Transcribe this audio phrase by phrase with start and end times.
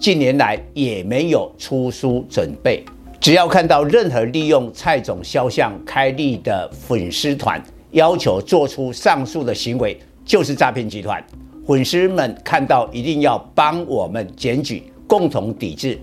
[0.00, 2.82] 近年来也没有出书准备。
[3.20, 11.22] 只要看到任何利用蔡总肖像开立的粉丝团，要求做出上述的行为，就是诈骗集团。
[11.66, 15.98] 粉丝们看到一定要帮我们检举，共同抵制。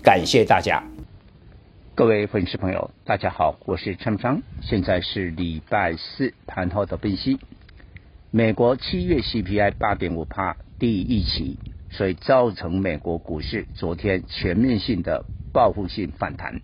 [0.00, 0.80] 感谢大家。
[1.96, 7.36] 各位粉丝朋友，大家好，我是陈昌，现在是礼拜四盘后的分析。
[8.30, 11.58] 美国七月 CPI 八点五趴第一期，
[11.90, 16.60] 所以造成美国股市昨天全面性的报复性反弹。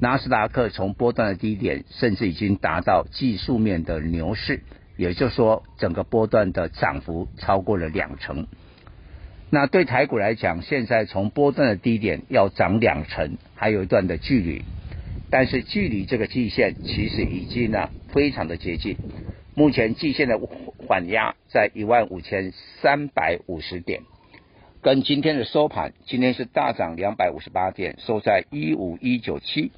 [0.00, 4.62] 纳斯达克从波段的低点，甚至已经达到技术面的牛市，
[4.96, 8.46] 也就是说，整个波段的涨幅超过了两成。
[9.50, 14.64] 那对台股来讲，现在从波段的低点要涨两成，还有一段的距离。
[15.30, 18.96] 但是距离这个季线其实已经呢非常的接近。
[19.54, 24.02] 目前季线的缓压在一万五千三百五十点，
[24.84, 29.72] 跟今天的收盘，今天是大涨两百五十八点，收在一五一九七，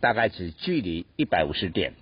[0.00, 1.94] 大概只距离一百五十点。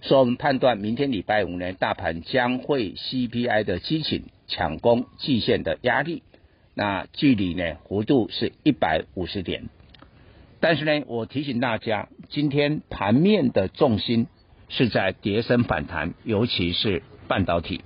[0.00, 6.22] 所以我们判断，明天礼拜五呢，大盘将会 CPI 的激情抢攻季线的压力。
[6.72, 9.68] 那距离呢，弧度是一百五十点，
[10.58, 14.26] 但是呢，我提醒大家，今天盘面的重心
[14.70, 17.82] 是在跌升反弹，尤其是半导体。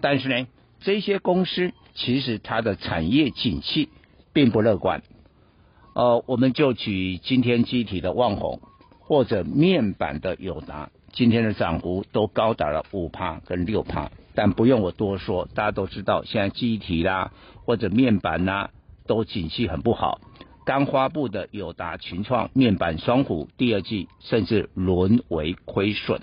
[0.00, 0.46] 但是呢，
[0.80, 3.88] 这些公司其实它的产业景气
[4.32, 5.02] 并不乐观。
[5.94, 8.60] 呃，我们就举今天记忆体的旺宏，
[8.98, 14.10] 或者面板的友达，今天的涨幅都高达了五趴跟六趴。
[14.34, 17.32] 但不用我多说，大家都知道，现在记忆体啦
[17.64, 18.70] 或者面板啦
[19.06, 20.20] 都景气很不好。
[20.66, 26.22] 刚发布的友达、群创面板双虎第二季甚至沦为亏损。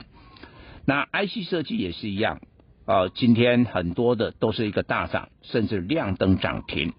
[0.84, 2.42] 那 IC 设计也是一样，
[2.86, 6.94] 呃，今天很多的都是一个大涨，甚至亮灯涨停。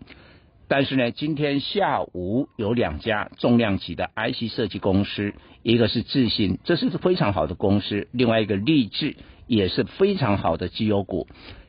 [0.68, 9.16] 但是呢，今天下午有两家重量级的 IC 设计公司，一个是智新，这是非常好的公司；另外一个力智
[9.46, 11.26] 也是非常好的绩优股。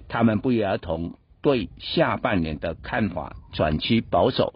[0.07, 4.53] 他们不约而同对下半年的看法转趋保守。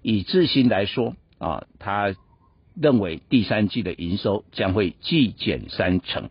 [0.00, 2.14] 以智新来说啊，他
[2.74, 6.30] 认为第三季的营收将会季减三成。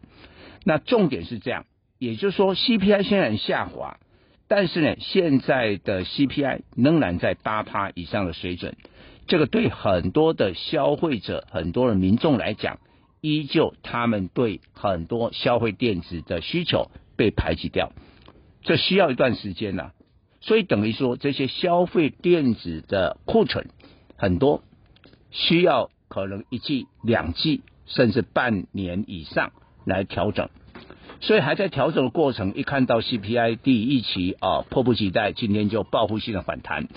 [0.63, 1.65] 那重点是这样，
[1.99, 3.99] 也就是说 CPI 现在下滑。
[4.47, 8.75] 但是呢，现在的 CPI 仍然在八趴以上的水准，
[9.27, 12.79] 这个对很多的消费者、很多的民众来讲，
[13.21, 17.91] 依旧他们对很多消费电子的需求被排挤掉，
[18.63, 19.93] 这需要一段时间呐、啊。
[20.41, 23.67] 所以等于说，这些消费电子的库存
[24.17, 24.63] 很多，
[25.29, 29.51] 需要可能一季、两季，甚至半年以上
[29.85, 30.49] 来调整。
[31.21, 36.87] 所以还在调整的过程，一看到 CPI 第一期啊，迫不及待，今天就报复性的反弹。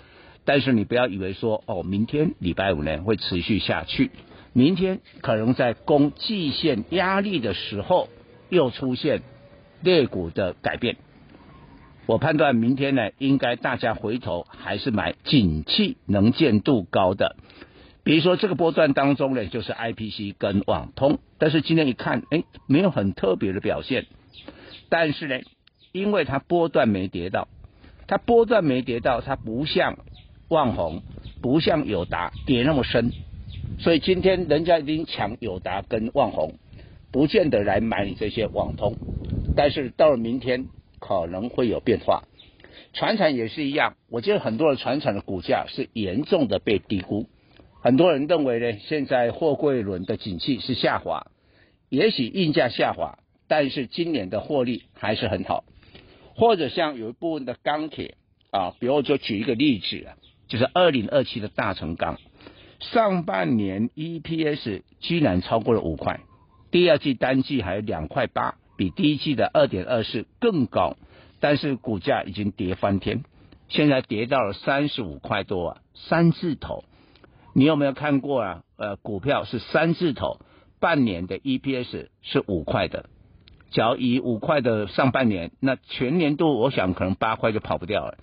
[0.44, 4.10] 但是你不要以为说哦，明天礼拜五呢会持续下去，
[4.52, 8.08] 明天可能在攻季线压力的时候
[8.48, 9.22] 又出现
[9.82, 10.96] 裂股的改变。
[12.06, 17.36] 我判断明天呢，应该大家回头还是买景气能见度高的。
[18.04, 24.06] 比如说这个波段当中呢，就是 IPC 跟网通，但是今天一看，哎，没有很特别的表现。
[24.88, 25.40] 但是呢，
[25.92, 27.46] 因为它波段没跌到，
[28.08, 29.98] 它波段没跌到，它不像
[30.48, 31.02] 旺宏，
[31.40, 33.12] 不像友达跌那么深，
[33.78, 36.54] 所以今天人家已经抢友达跟旺宏，
[37.12, 38.96] 不见得来买你这些网通。
[39.54, 40.66] 但是到了明天
[40.98, 42.24] 可能会有变化，
[42.94, 47.28] 传产也是一样，我觉得很多的传产的股价是严重的被低估。
[47.82, 51.26] 很多人认为呢，现在货柜轮的景气是下滑，
[51.88, 53.18] 也许运价下滑，
[53.48, 55.64] 但是今年的获利还是很好。
[56.36, 58.14] 或者像有一部分的钢铁
[58.52, 60.14] 啊，比如就举一个例子啊，
[60.46, 62.20] 就是二零二七的大成钢，
[62.78, 66.20] 上半年 EPS 居然超过了五块，
[66.70, 70.96] 第二季单季还有两块八，比第一季的二点二四更高，
[71.40, 73.24] 但是股价已经跌翻天，
[73.68, 76.84] 现在跌到了三十五块多啊，三字头。
[77.54, 78.62] 你有没有看过啊？
[78.76, 80.40] 呃，股票是三字头，
[80.80, 83.06] 半年的 EPS 是五块的。
[83.70, 88.18] 假如以五块的上半年，那全年度我想可能八块就跑不掉了。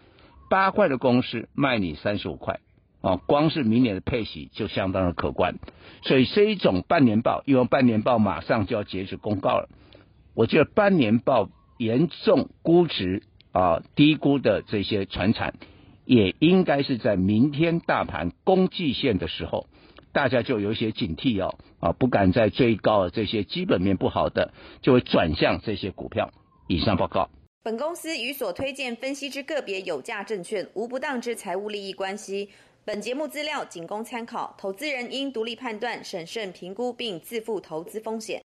[0.49, 2.59] 八块的公司卖你三十五块，
[3.01, 5.55] 啊，光是明年的配息就相当的可观。
[6.03, 9.69] 所以这一种半年报，因为半年报马上就要截止公告了，
[10.35, 15.55] 我觉得半年报严重估值啊低估的这些传产，
[16.09, 19.67] 也应该是在明天大盘攻季线的时候，
[20.11, 24.51] 大家就有一些警惕哦，啊，不敢再追高这些基本面不好的，
[24.81, 26.31] 就会转向这些股票。
[26.67, 27.29] 以上报告。
[27.61, 32.49] 本公司与所推荐分析之个别有价证券无不当之财务利益关系。
[32.85, 38.37] 本节目资料仅供参考，投资人应独立判断、审慎评估并自负投资风险。